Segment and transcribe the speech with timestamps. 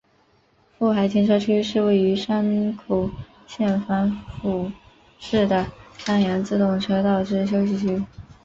[0.79, 3.07] 富海停车区是位于山口
[3.45, 4.09] 县防
[4.41, 4.71] 府
[5.19, 8.03] 市的山阳自动车道之休息区。